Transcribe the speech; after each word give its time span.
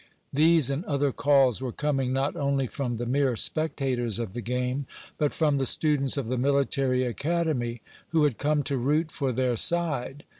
These 0.33 0.71
and 0.71 0.83
other 0.85 1.11
calls 1.11 1.61
were 1.61 1.71
coming 1.71 2.11
not 2.11 2.35
only 2.35 2.65
from 2.65 2.97
the 2.97 3.05
mere 3.05 3.35
spectators 3.35 4.17
of 4.17 4.33
the 4.33 4.41
game, 4.41 4.87
but 5.19 5.31
from 5.31 5.59
the 5.59 5.67
students 5.67 6.17
of 6.17 6.25
the 6.25 6.39
military 6.39 7.03
academy 7.05 7.83
who 8.09 8.23
had 8.23 8.39
come 8.39 8.63
to 8.63 8.77
root 8.79 9.11
for 9.11 9.31
their 9.31 9.55
side. 9.55 10.23